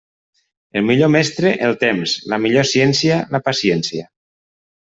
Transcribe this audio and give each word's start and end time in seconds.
El 0.79 0.85
millor 0.87 1.11
mestre, 1.15 1.51
el 1.69 1.77
temps; 1.85 2.15
la 2.33 2.41
millor 2.47 2.69
ciència, 2.73 3.23
la 3.37 3.45
paciència. 3.51 4.09